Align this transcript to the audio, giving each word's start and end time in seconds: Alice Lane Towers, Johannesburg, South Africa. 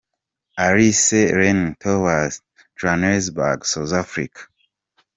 Alice 0.57 1.13
Lane 1.13 1.75
Towers, 1.79 2.41
Johannesburg, 2.75 3.63
South 3.63 3.93
Africa. 3.93 4.39